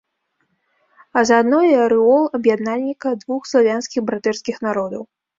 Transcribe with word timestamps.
А 1.19 1.21
заадно 1.29 1.59
і 1.71 1.75
арэол 1.85 2.25
аб'яднальніка 2.37 3.11
двух 3.25 3.41
славянскіх 3.51 4.01
братэрскіх 4.11 4.57
народаў. 4.69 5.03